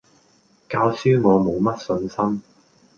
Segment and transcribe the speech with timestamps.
[0.67, 2.41] 教書我冇乜信心